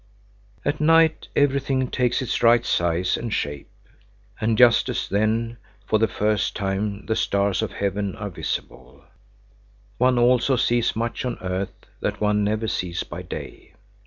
At 0.65 0.81
night 0.81 1.27
everything 1.35 1.87
takes 1.91 2.23
its 2.23 2.41
right 2.41 2.65
size 2.65 3.15
and 3.17 3.31
shape. 3.31 3.69
And 4.39 4.57
just 4.57 4.89
as 4.89 5.07
then 5.07 5.57
for 5.85 5.99
the 5.99 6.07
first 6.07 6.55
time 6.55 7.05
the 7.05 7.15
stars 7.15 7.61
of 7.61 7.73
heaven 7.73 8.15
are 8.15 8.31
visible, 8.31 9.03
one 9.99 10.17
also 10.17 10.55
sees 10.55 10.95
much 10.95 11.23
on 11.23 11.37
earth 11.39 11.85
that 11.99 12.19
one 12.19 12.43
never 12.43 12.67
sees 12.67 13.03
by 13.03 13.21
day. 13.21 13.75